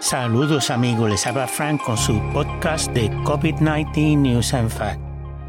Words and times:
Saludos 0.00 0.70
amigos, 0.70 1.10
les 1.10 1.26
habla 1.26 1.46
Frank 1.46 1.82
con 1.82 1.96
su 1.96 2.20
podcast 2.32 2.90
de 2.92 3.10
COVID-19 3.10 4.16
News 4.16 4.54
and 4.54 4.70
Facts. 4.70 5.00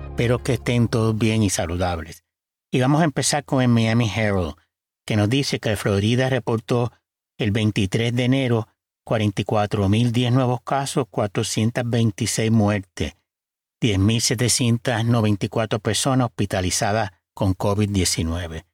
Espero 0.03 0.43
que 0.43 0.53
estén 0.53 0.87
todos 0.87 1.17
bien 1.17 1.41
y 1.41 1.49
saludables. 1.49 2.25
Y 2.69 2.79
vamos 2.79 3.01
a 3.01 3.05
empezar 3.05 3.43
con 3.45 3.61
el 3.61 3.69
Miami 3.69 4.11
Herald, 4.13 4.55
que 5.05 5.15
nos 5.15 5.29
dice 5.29 5.59
que 5.59 5.75
Florida 5.77 6.29
reportó 6.29 6.91
el 7.37 7.51
23 7.51 8.13
de 8.13 8.25
enero 8.25 8.67
44.010 9.07 10.31
nuevos 10.31 10.61
casos, 10.61 11.05
426 11.09 12.51
muertes, 12.51 13.15
10.794 13.81 15.79
personas 15.79 16.27
hospitalizadas 16.27 17.11
con 17.33 17.55
COVID-19. 17.55 18.65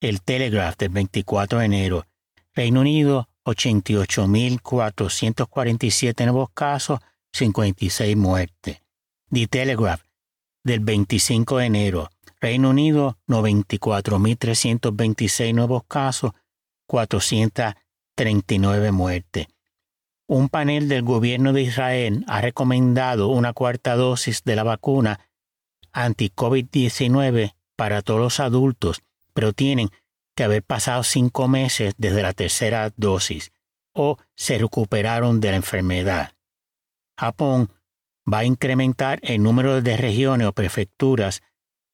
El 0.00 0.22
Telegraph 0.22 0.76
del 0.76 0.90
24 0.90 1.60
de 1.60 1.64
enero, 1.64 2.06
Reino 2.54 2.80
Unido, 2.80 3.30
88.447 3.44 6.24
nuevos 6.24 6.50
casos, 6.52 6.98
56 7.32 8.16
muertes. 8.16 8.82
The 9.30 9.46
Telegraph 9.46 10.02
del 10.62 10.80
25 10.80 11.58
de 11.58 11.66
enero, 11.66 12.10
Reino 12.40 12.70
Unido, 12.70 13.18
94.326 13.28 15.54
nuevos 15.54 15.84
casos, 15.88 16.32
439 16.86 18.92
muertes. 18.92 19.46
Un 20.30 20.48
panel 20.48 20.88
del 20.88 21.02
gobierno 21.02 21.52
de 21.52 21.62
Israel 21.62 22.24
ha 22.28 22.40
recomendado 22.40 23.26
una 23.30 23.52
cuarta 23.52 23.96
dosis 23.96 24.44
de 24.44 24.54
la 24.54 24.62
vacuna 24.62 25.18
anti-COVID-19 25.90 27.56
para 27.74 28.00
todos 28.00 28.20
los 28.20 28.38
adultos, 28.38 29.02
pero 29.34 29.52
tienen 29.52 29.90
que 30.36 30.44
haber 30.44 30.62
pasado 30.62 31.02
cinco 31.02 31.48
meses 31.48 31.94
desde 31.98 32.22
la 32.22 32.32
tercera 32.32 32.92
dosis 32.96 33.50
o 33.92 34.18
se 34.36 34.56
recuperaron 34.56 35.40
de 35.40 35.50
la 35.50 35.56
enfermedad. 35.56 36.34
Japón 37.18 37.72
va 38.32 38.38
a 38.38 38.44
incrementar 38.44 39.18
el 39.24 39.42
número 39.42 39.82
de 39.82 39.96
regiones 39.96 40.46
o 40.46 40.52
prefecturas 40.52 41.42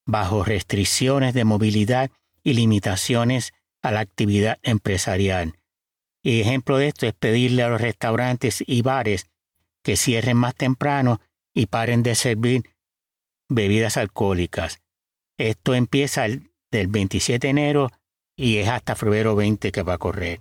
bajo 0.04 0.44
restricciones 0.44 1.32
de 1.32 1.44
movilidad 1.44 2.10
y 2.42 2.52
limitaciones 2.52 3.54
a 3.80 3.92
la 3.92 4.00
actividad 4.00 4.58
empresarial. 4.62 5.54
Y 6.26 6.40
ejemplo 6.40 6.76
de 6.76 6.88
esto 6.88 7.06
es 7.06 7.12
pedirle 7.12 7.62
a 7.62 7.68
los 7.68 7.80
restaurantes 7.80 8.64
y 8.66 8.82
bares 8.82 9.30
que 9.84 9.96
cierren 9.96 10.36
más 10.36 10.56
temprano 10.56 11.20
y 11.54 11.66
paren 11.66 12.02
de 12.02 12.16
servir 12.16 12.64
bebidas 13.48 13.96
alcohólicas. 13.96 14.82
Esto 15.38 15.76
empieza 15.76 16.24
del 16.24 16.88
27 16.88 17.46
de 17.46 17.50
enero 17.50 17.90
y 18.36 18.56
es 18.56 18.68
hasta 18.68 18.96
febrero 18.96 19.36
20 19.36 19.70
que 19.70 19.82
va 19.84 19.94
a 19.94 19.98
correr. 19.98 20.40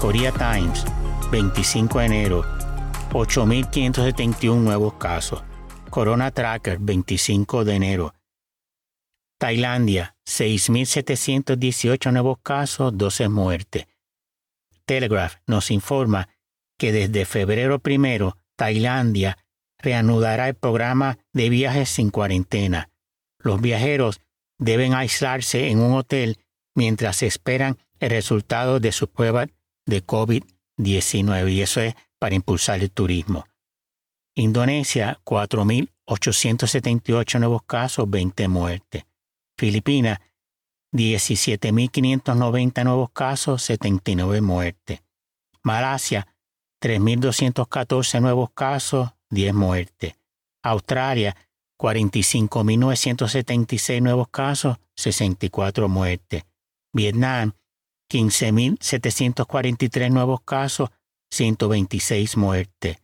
Korea 0.00 0.30
Times, 0.30 0.84
25 1.30 1.98
de 2.00 2.04
enero, 2.04 2.42
8.571 3.12 4.54
nuevos 4.56 4.94
casos. 4.94 5.42
Corona 5.88 6.30
Tracker, 6.30 6.78
25 6.78 7.64
de 7.64 7.74
enero. 7.74 8.14
Tailandia, 9.38 10.14
6.718 10.26 12.12
nuevos 12.12 12.38
casos, 12.42 12.96
12 12.96 13.28
muertes. 13.30 13.86
Telegraph 14.84 15.36
nos 15.46 15.70
informa 15.70 16.28
que 16.78 16.92
desde 16.92 17.24
febrero 17.24 17.78
primero, 17.78 18.36
Tailandia 18.54 19.38
reanudará 19.78 20.48
el 20.48 20.54
programa 20.54 21.18
de 21.32 21.48
viajes 21.48 21.88
sin 21.88 22.10
cuarentena. 22.10 22.90
Los 23.38 23.62
viajeros 23.62 24.20
deben 24.58 24.92
aislarse 24.92 25.68
en 25.68 25.80
un 25.80 25.94
hotel 25.94 26.38
mientras 26.74 27.22
esperan 27.22 27.78
el 27.98 28.10
resultado 28.10 28.78
de 28.78 28.92
su 28.92 29.08
prueba 29.08 29.46
de 29.86 30.04
COVID-19 30.04 31.52
y 31.52 31.62
eso 31.62 31.80
es 31.80 31.94
para 32.18 32.34
impulsar 32.34 32.80
el 32.80 32.90
turismo. 32.90 33.46
Indonesia, 34.34 35.20
4.878 35.24 37.38
nuevos 37.38 37.62
casos, 37.62 38.10
20 38.10 38.48
muertes. 38.48 39.06
Filipinas, 39.56 40.18
17.590 40.92 42.84
nuevos 42.84 43.08
casos, 43.10 43.62
79 43.62 44.42
muertes. 44.42 45.02
Malasia, 45.62 46.26
3.214 46.82 48.20
nuevos 48.20 48.50
casos, 48.50 49.10
10 49.30 49.54
muertes. 49.54 50.16
Australia, 50.62 51.34
45.976 51.78 54.02
nuevos 54.02 54.28
casos, 54.28 54.76
64 54.96 55.88
muertes. 55.88 56.44
Vietnam, 56.92 57.54
15.743 58.10 60.10
nuevos 60.10 60.40
casos, 60.42 60.90
126 61.30 62.36
muertes. 62.36 62.98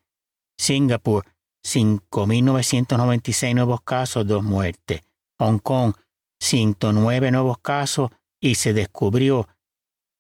Singapur, 0.57 1.25
5.996 1.65 3.55
nuevos 3.55 3.83
casos, 3.83 4.27
2 4.27 4.43
muertes. 4.43 5.03
Hong 5.39 5.59
Kong, 5.59 5.95
109 6.41 7.31
nuevos 7.31 7.59
casos 7.59 8.11
y 8.41 8.57
se 8.57 8.73
descubrió 8.73 9.49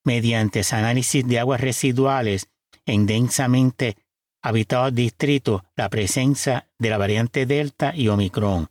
mediante 0.04 0.62
análisis 0.70 1.26
de 1.26 1.38
aguas 1.38 1.60
residuales 1.60 2.49
en 2.87 3.06
densamente 3.06 3.97
habitados 4.43 4.94
distritos 4.94 5.62
la 5.76 5.88
presencia 5.88 6.69
de 6.78 6.91
la 6.91 6.99
variante 6.99 7.47
Delta 7.47 7.94
y 7.94 8.09
Omicron. 8.09 8.69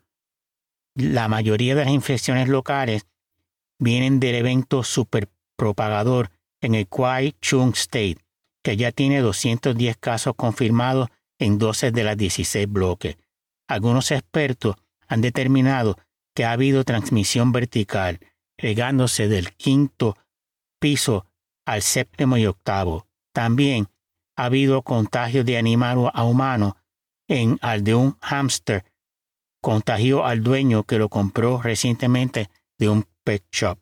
La 0.95 1.29
mayoría 1.29 1.75
de 1.75 1.85
las 1.85 1.93
infecciones 1.93 2.49
locales 2.49 3.07
vienen 3.79 4.19
del 4.19 4.35
evento 4.35 4.83
super 4.83 5.29
propagador 5.61 6.31
en 6.59 6.73
el 6.73 6.87
Kwai 6.87 7.35
Chung 7.39 7.73
State, 7.75 8.17
que 8.63 8.77
ya 8.77 8.91
tiene 8.91 9.19
210 9.19 9.95
casos 9.97 10.33
confirmados 10.35 11.09
en 11.37 11.59
12 11.59 11.91
de 11.91 12.03
las 12.03 12.17
16 12.17 12.67
bloques. 12.67 13.17
Algunos 13.67 14.09
expertos 14.09 14.75
han 15.07 15.21
determinado 15.21 15.99
que 16.33 16.45
ha 16.45 16.53
habido 16.53 16.83
transmisión 16.83 17.51
vertical, 17.51 18.19
regándose 18.57 19.27
del 19.27 19.51
quinto 19.53 20.17
piso 20.79 21.27
al 21.67 21.83
séptimo 21.83 22.37
y 22.37 22.47
octavo. 22.47 23.05
También 23.31 23.87
ha 24.37 24.45
habido 24.45 24.81
contagio 24.81 25.43
de 25.43 25.59
animal 25.59 26.09
a 26.11 26.23
humano 26.23 26.75
en 27.27 27.59
al 27.61 27.83
de 27.83 27.93
un 27.93 28.17
hámster 28.19 28.83
contagió 29.61 30.25
al 30.25 30.41
dueño 30.41 30.85
que 30.85 30.97
lo 30.97 31.07
compró 31.07 31.61
recientemente 31.61 32.49
de 32.79 32.89
un 32.89 33.05
pet 33.23 33.43
shop. 33.51 33.77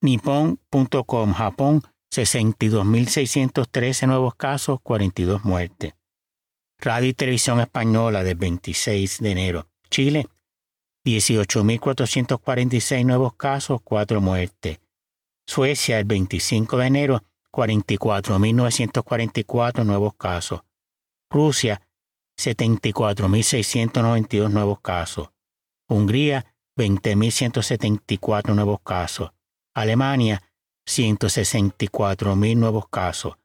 Nippon.com, 0.00 1.32
Japón, 1.32 1.82
62.613 2.14 4.06
nuevos 4.06 4.36
casos, 4.36 4.78
42 4.82 5.44
muertes. 5.44 5.94
Radio 6.78 7.08
y 7.08 7.14
Televisión 7.14 7.58
Española 7.60 8.22
del 8.22 8.36
26 8.36 9.20
de 9.20 9.30
enero. 9.30 9.66
Chile, 9.90 10.28
18.446 11.04 13.04
nuevos 13.04 13.34
casos, 13.34 13.80
4 13.82 14.20
muertes. 14.20 14.78
Suecia, 15.46 15.98
el 15.98 16.04
25 16.04 16.76
de 16.76 16.86
enero, 16.86 17.24
44.944 17.52 19.84
nuevos 19.84 20.14
casos. 20.14 20.60
Rusia, 21.30 21.82
74.692 22.38 24.50
nuevos 24.50 24.80
casos. 24.80 25.30
Hungría, 25.88 26.54
20.174 26.76 28.54
nuevos 28.54 28.80
casos. 28.82 29.32
Alemania, 29.80 30.42
164.000 30.88 32.56
nuevos 32.56 32.88
casos. 32.88 33.36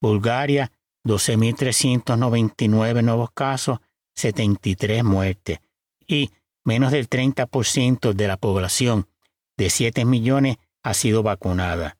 Bulgaria, 0.00 0.70
12.399 1.04 3.02
nuevos 3.02 3.32
casos, 3.32 3.80
73 4.14 5.02
muertes. 5.02 5.58
Y 6.06 6.30
menos 6.64 6.92
del 6.92 7.08
30% 7.08 8.12
de 8.12 8.28
la 8.28 8.36
población 8.36 9.08
de 9.56 9.70
7 9.70 10.04
millones 10.04 10.58
ha 10.82 10.92
sido 10.94 11.22
vacunada. 11.22 11.96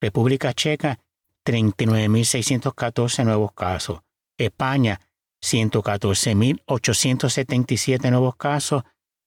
República 0.00 0.54
Checa, 0.54 0.98
39.614 1.44 3.24
nuevos 3.24 3.52
casos. 3.52 4.00
España, 4.38 5.00
114.877 5.42 8.10
nuevos 8.10 8.36
casos, 8.36 8.84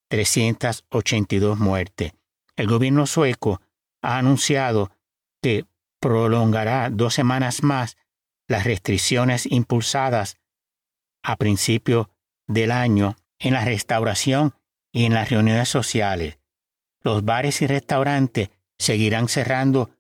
382 0.09 1.59
muertes. 1.59 2.13
El 2.55 2.67
gobierno 2.67 3.05
sueco 3.05 3.61
ha 4.01 4.17
anunciado 4.17 4.91
que 5.41 5.65
prolongará 5.99 6.89
dos 6.89 7.13
semanas 7.13 7.63
más 7.63 7.97
las 8.47 8.63
restricciones 8.63 9.45
impulsadas 9.45 10.37
a 11.23 11.35
principio 11.35 12.09
del 12.47 12.71
año 12.71 13.15
en 13.37 13.53
la 13.53 13.63
restauración 13.63 14.55
y 14.91 15.05
en 15.05 15.13
las 15.13 15.29
reuniones 15.29 15.69
sociales. 15.69 16.39
Los 17.01 17.23
bares 17.23 17.61
y 17.61 17.67
restaurantes 17.67 18.49
seguirán 18.77 19.27
cerrando 19.27 19.91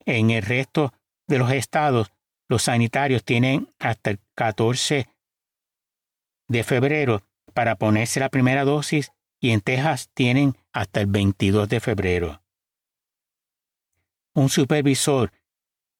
En 0.06 0.31
el 0.31 0.43
resto 0.43 0.93
de 1.26 1.38
los 1.38 1.50
estados, 1.50 2.12
los 2.49 2.64
sanitarios 2.64 3.25
tienen 3.25 3.69
hasta 3.79 4.11
el 4.11 4.20
14 4.35 5.08
de 6.49 6.64
febrero 6.64 7.23
para 7.55 7.76
ponerse 7.76 8.20
la 8.20 8.29
primera 8.29 8.64
dosis 8.64 9.12
y 9.41 9.50
en 9.50 9.61
Texas 9.61 10.11
tienen 10.14 10.56
hasta 10.73 11.00
el 11.00 11.06
22 11.06 11.69
de 11.69 11.81
febrero. 11.81 12.43
Un 14.35 14.49
supervisor 14.49 15.32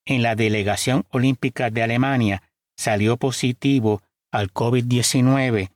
en 0.05 0.23
la 0.23 0.35
Delegación 0.35 1.07
Olímpica 1.11 1.71
de 1.71 1.83
Alemania 1.83 2.43
salió 2.77 3.17
positivo 3.17 4.03
al 4.33 4.53
COVID-19 4.53 5.71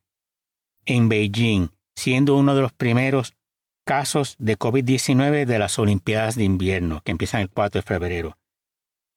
en 0.86 1.08
Beijing, 1.08 1.68
siendo 1.94 2.36
uno 2.36 2.54
de 2.54 2.62
los 2.62 2.72
primeros 2.72 3.34
casos 3.84 4.36
de 4.38 4.58
COVID-19 4.58 5.46
de 5.46 5.58
las 5.58 5.78
Olimpiadas 5.78 6.34
de 6.34 6.44
invierno, 6.44 7.00
que 7.04 7.12
empiezan 7.12 7.42
el 7.42 7.50
4 7.50 7.80
de 7.80 7.86
febrero. 7.86 8.38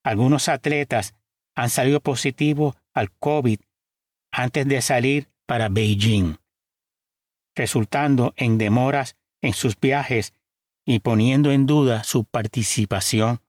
Algunos 0.04 0.48
atletas 0.48 1.14
han 1.56 1.70
salido 1.70 2.00
positivos 2.00 2.76
al 2.94 3.12
COVID 3.12 3.60
antes 4.32 4.68
de 4.68 4.82
salir 4.82 5.30
para 5.46 5.70
Beijing, 5.70 6.38
resultando 7.56 8.34
en 8.38 8.58
demoras 8.58 9.16
en 9.42 9.54
sus 9.54 9.80
viajes 9.80 10.34
y 10.86 11.00
poniendo 11.00 11.52
en 11.52 11.66
duda 11.66 12.04
su 12.04 12.26
participación 12.26 13.40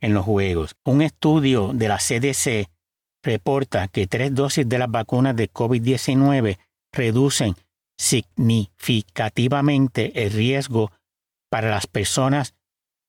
en 0.00 0.14
los 0.14 0.24
Juegos. 0.24 0.76
Un 0.84 1.02
estudio 1.02 1.72
de 1.74 1.88
la 1.88 1.98
CDC 1.98 2.70
reporta 3.22 3.88
que 3.88 4.06
tres 4.06 4.32
dosis 4.34 4.66
de 4.68 4.78
las 4.78 4.90
vacunas 4.90 5.36
de 5.36 5.50
COVID-19 5.50 6.58
reducen 6.92 7.56
significativamente 7.96 10.24
el 10.24 10.32
riesgo 10.32 10.90
para 11.50 11.70
las 11.70 11.86
personas 11.86 12.54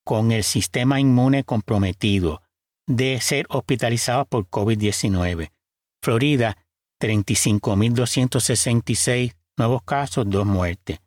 con 0.04 0.32
el 0.32 0.44
sistema 0.44 1.00
inmune 1.00 1.44
comprometido 1.44 2.44
de 2.88 3.22
ser 3.22 3.46
hospitalizados 3.50 4.28
por 4.28 4.48
COVID-19. 4.48 5.52
Florida, 6.02 6.58
35.266 7.02 9.36
nuevos 9.58 9.84
casos, 9.84 10.30
dos 10.30 10.46
muertes. 10.46 11.00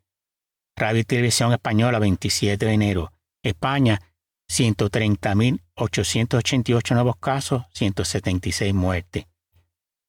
Radio 0.75 1.01
y 1.01 1.03
Televisión 1.03 1.53
Española, 1.53 1.99
27 1.99 2.65
de 2.65 2.73
enero. 2.73 3.13
España, 3.43 4.01
130.888 4.49 6.93
nuevos 6.93 7.17
casos, 7.17 7.65
176 7.73 8.73
muertes. 8.73 9.27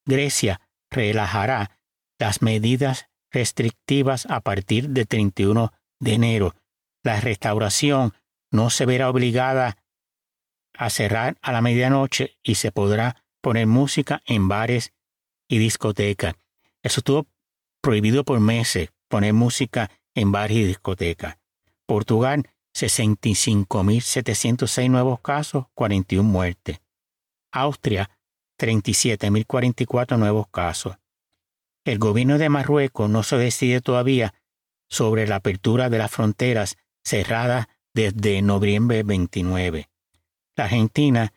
Grecia 0.06 0.60
relajará 0.88 1.80
las 2.18 2.42
medidas 2.42 3.08
restrictivas 3.32 4.26
a 4.26 4.40
partir 4.40 4.90
del 4.90 5.08
31 5.08 5.72
de 5.98 6.14
enero. 6.14 6.54
La 7.06 7.20
restauración 7.20 8.12
no 8.50 8.68
se 8.68 8.84
verá 8.84 9.08
obligada 9.08 9.78
a 10.76 10.90
cerrar 10.90 11.38
a 11.40 11.52
la 11.52 11.62
medianoche 11.62 12.36
y 12.42 12.56
se 12.56 12.72
podrá 12.72 13.24
poner 13.40 13.68
música 13.68 14.22
en 14.26 14.48
bares 14.48 14.92
y 15.46 15.58
discotecas. 15.58 16.34
Eso 16.82 16.98
estuvo 16.98 17.28
prohibido 17.80 18.24
por 18.24 18.40
meses, 18.40 18.88
poner 19.06 19.34
música 19.34 19.88
en 20.16 20.32
bares 20.32 20.56
y 20.56 20.64
discotecas. 20.64 21.38
Portugal, 21.86 22.50
65.706 22.74 24.90
nuevos 24.90 25.20
casos, 25.20 25.66
41 25.74 26.28
muertes. 26.28 26.80
Austria, 27.52 28.10
37.044 28.58 30.18
nuevos 30.18 30.48
casos. 30.48 30.96
El 31.84 32.00
gobierno 32.00 32.38
de 32.38 32.48
Marruecos 32.48 33.08
no 33.08 33.22
se 33.22 33.36
decide 33.36 33.80
todavía 33.80 34.34
sobre 34.88 35.28
la 35.28 35.36
apertura 35.36 35.88
de 35.88 35.98
las 35.98 36.10
fronteras 36.10 36.76
cerradas 37.06 37.68
desde 37.94 38.42
noviembre 38.42 39.04
29. 39.04 39.88
La 40.56 40.64
Argentina, 40.64 41.32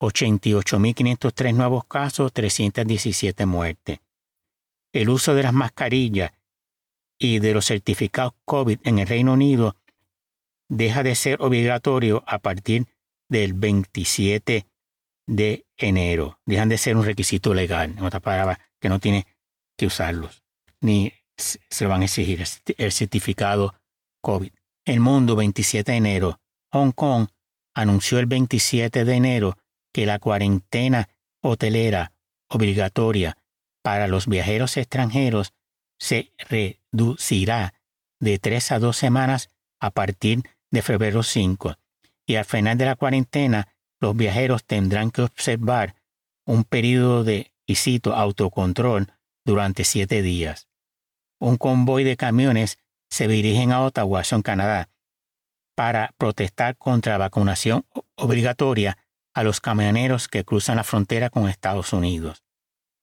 88.503 0.00 1.54
nuevos 1.54 1.84
casos, 1.84 2.32
317 2.32 3.44
muertes. 3.44 4.00
El 4.92 5.10
uso 5.10 5.34
de 5.34 5.42
las 5.42 5.52
mascarillas 5.52 6.32
y 7.18 7.38
de 7.40 7.52
los 7.52 7.66
certificados 7.66 8.32
COVID 8.46 8.78
en 8.84 8.98
el 8.98 9.06
Reino 9.06 9.34
Unido 9.34 9.76
deja 10.68 11.02
de 11.02 11.14
ser 11.14 11.42
obligatorio 11.42 12.24
a 12.26 12.38
partir 12.38 12.86
del 13.28 13.52
27 13.52 14.66
de 15.26 15.66
enero. 15.76 16.40
Dejan 16.46 16.70
de 16.70 16.78
ser 16.78 16.96
un 16.96 17.04
requisito 17.04 17.52
legal, 17.52 17.94
en 17.96 18.04
otras 18.04 18.22
palabras, 18.22 18.58
que 18.80 18.88
no 18.88 18.98
tiene 18.98 19.26
que 19.76 19.86
usarlos, 19.86 20.42
ni 20.80 21.12
se 21.36 21.86
van 21.86 22.00
a 22.00 22.04
exigir 22.06 22.42
el 22.78 22.92
certificado 22.92 23.74
COVID. 24.22 24.52
El 24.84 24.98
mundo, 24.98 25.36
27 25.36 25.92
de 25.92 25.98
enero. 25.98 26.40
Hong 26.72 26.90
Kong 26.90 27.28
anunció 27.74 28.18
el 28.18 28.26
27 28.26 29.04
de 29.04 29.14
enero 29.14 29.58
que 29.92 30.06
la 30.06 30.18
cuarentena 30.18 31.08
hotelera 31.40 32.12
obligatoria 32.48 33.38
para 33.82 34.08
los 34.08 34.26
viajeros 34.26 34.76
extranjeros 34.76 35.52
se 35.98 36.32
reducirá 36.48 37.74
de 38.18 38.38
tres 38.38 38.72
a 38.72 38.78
dos 38.78 38.96
semanas 38.96 39.50
a 39.78 39.90
partir 39.90 40.42
de 40.70 40.82
febrero 40.82 41.22
5 41.22 41.76
y 42.26 42.36
al 42.36 42.44
final 42.44 42.76
de 42.76 42.86
la 42.86 42.96
cuarentena 42.96 43.68
los 44.00 44.16
viajeros 44.16 44.64
tendrán 44.64 45.10
que 45.10 45.22
observar 45.22 45.94
un 46.44 46.64
periodo 46.64 47.22
de, 47.22 47.52
y 47.66 48.00
autocontrol 48.04 49.12
durante 49.44 49.84
siete 49.84 50.22
días. 50.22 50.68
Un 51.38 51.56
convoy 51.56 52.04
de 52.04 52.16
camiones 52.16 52.78
se 53.12 53.28
dirigen 53.28 53.70
a 53.72 53.82
Ottawa, 53.82 54.22
en 54.30 54.40
Canadá, 54.40 54.88
para 55.76 56.14
protestar 56.16 56.78
contra 56.78 57.12
la 57.12 57.18
vacunación 57.18 57.84
obligatoria 58.14 58.96
a 59.34 59.42
los 59.42 59.60
camioneros 59.60 60.28
que 60.28 60.44
cruzan 60.44 60.76
la 60.76 60.84
frontera 60.84 61.28
con 61.28 61.46
Estados 61.46 61.92
Unidos. 61.92 62.42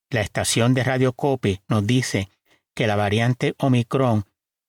La 0.08 0.20
estación 0.20 0.72
de 0.72 0.84
Radio 0.84 1.14
Copy 1.14 1.58
nos 1.66 1.84
dice 1.84 2.28
que 2.74 2.86
la 2.86 2.94
variante 2.94 3.56
Omicron 3.58 4.24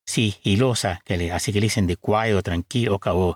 sigilosa, 0.06 1.02
que 1.06 1.18
le, 1.18 1.32
así 1.32 1.54
que 1.54 1.60
le 1.60 1.66
dicen 1.66 1.88
de 1.88 1.98
cuadro, 1.98 2.42
tranquilo, 2.42 3.00
cabo, 3.00 3.36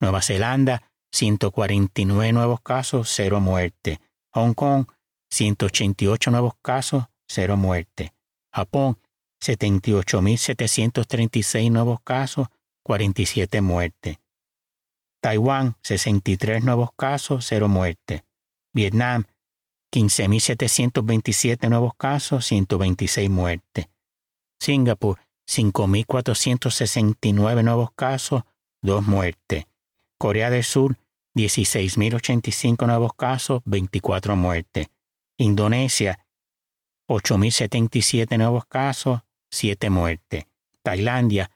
Nueva 0.00 0.22
Zelanda, 0.22 0.90
149 1.12 2.32
nuevos 2.32 2.60
casos, 2.60 3.08
0 3.14 3.40
muertes. 3.40 3.98
Hong 4.32 4.54
Kong, 4.54 4.86
188 5.30 6.30
nuevos 6.30 6.54
casos, 6.60 7.04
0 7.28 7.56
muertes. 7.56 8.10
Japón, 8.52 8.98
78.736 9.40 11.70
nuevos 11.70 12.00
casos, 12.02 12.48
47 12.82 13.60
muertes. 13.60 14.18
Taiwán, 15.20 15.76
63 15.82 16.64
nuevos 16.64 16.90
casos, 16.96 17.46
0 17.46 17.68
muertes. 17.68 18.24
Vietnam, 18.72 19.26
15.727 19.94 21.68
nuevos 21.68 21.92
casos, 21.96 22.44
126 22.46 23.30
muertes. 23.30 23.86
Singapur, 24.58 25.20
5.469 25.46 27.62
nuevos 27.62 27.90
casos, 27.94 28.42
2 28.82 29.06
muertes. 29.06 29.66
Corea 30.18 30.50
del 30.50 30.64
Sur, 30.64 30.98
16.085 31.34 32.86
nuevos 32.86 33.14
casos, 33.14 33.62
24 33.64 34.36
muertes. 34.36 34.88
Indonesia, 35.36 36.24
8.077 37.08 38.38
nuevos 38.38 38.66
casos, 38.66 39.22
7 39.50 39.90
muertes. 39.90 40.44
Tailandia, 40.82 41.50